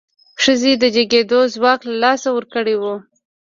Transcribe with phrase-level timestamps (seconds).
[0.43, 2.83] ښځې د جګېدو ځواک له لاسه ورکړی و.